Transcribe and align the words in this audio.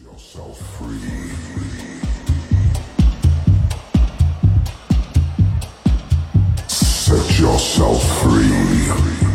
yourself 0.00 0.58
free. 0.78 0.98
Set 6.68 7.38
yourself 7.38 8.02
free. 8.22 9.31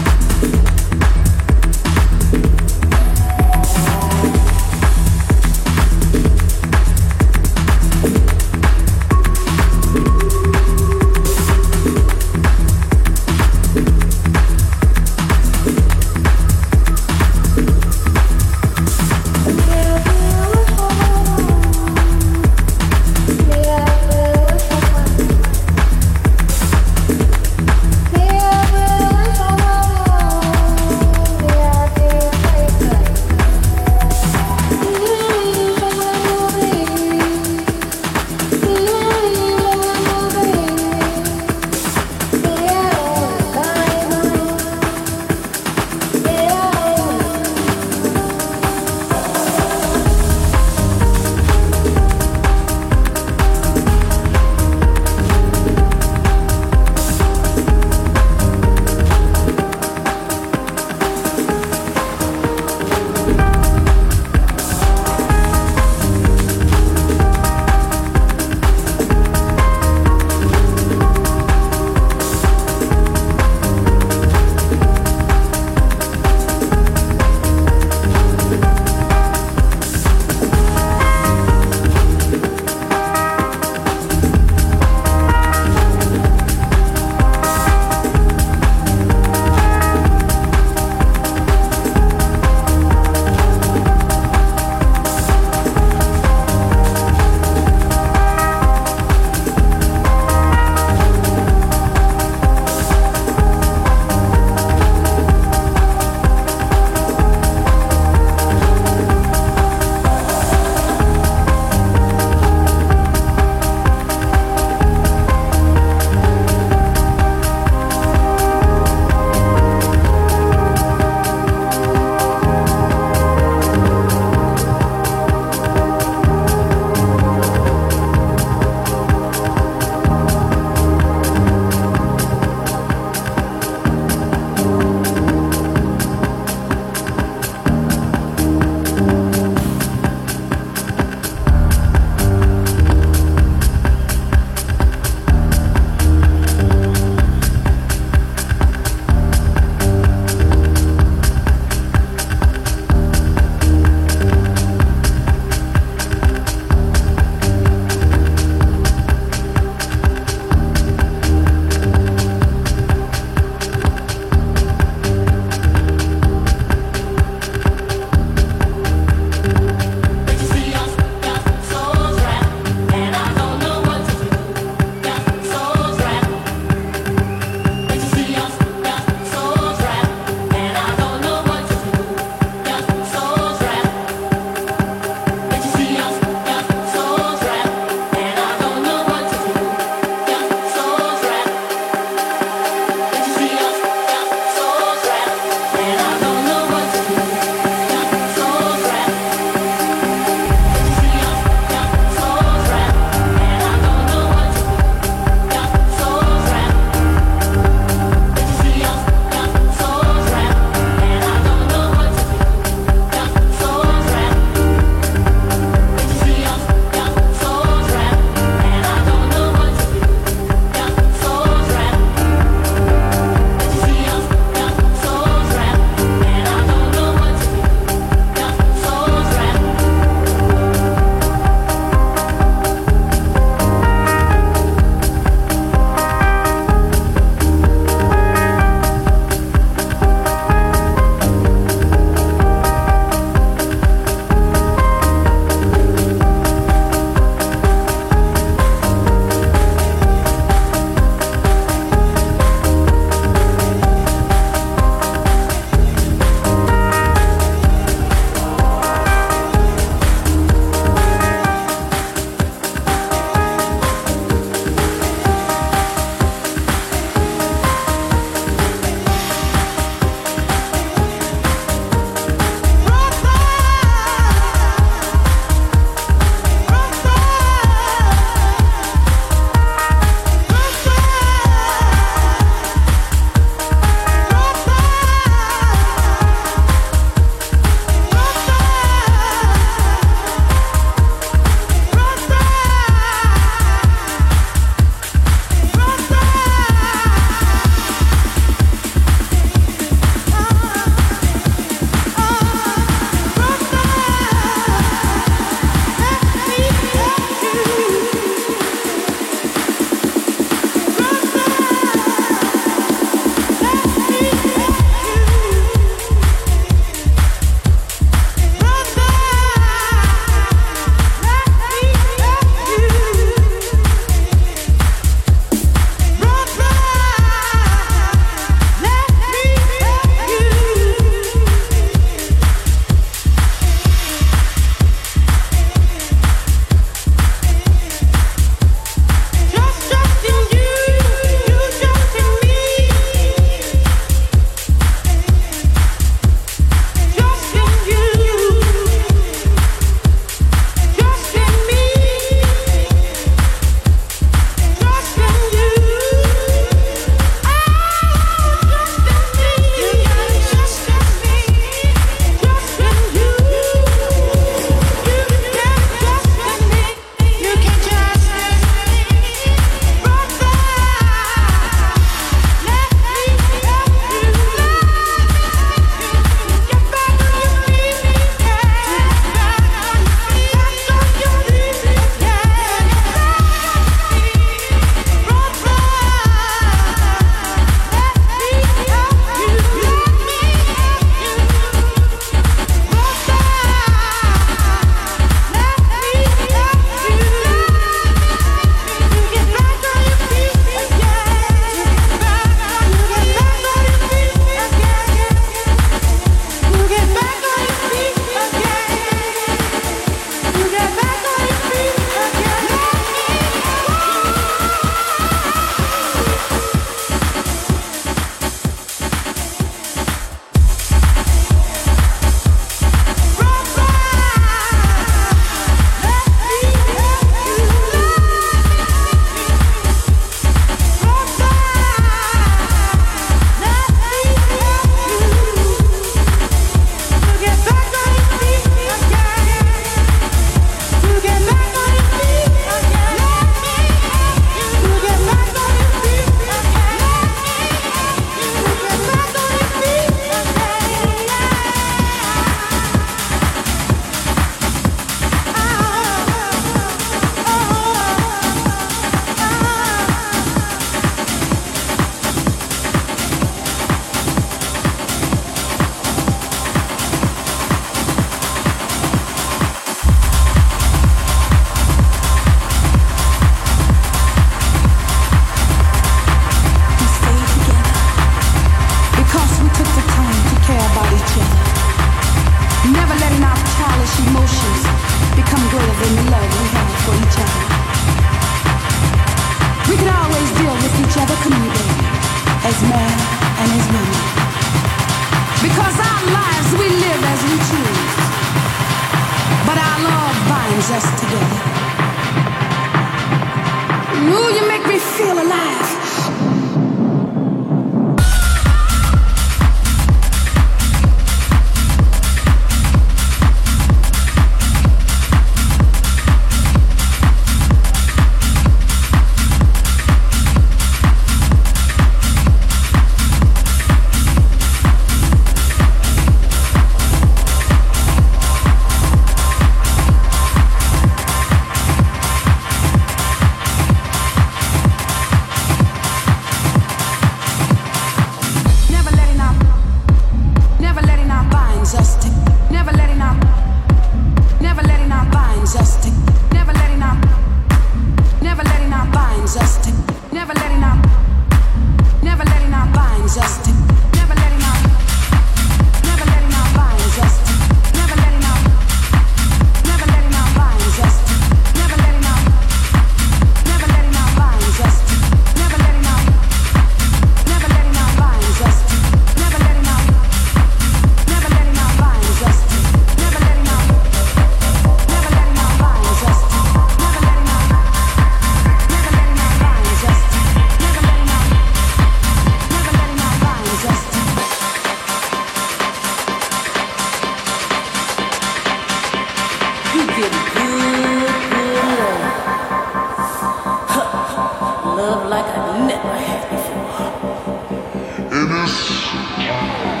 Dennis. 598.47 600.00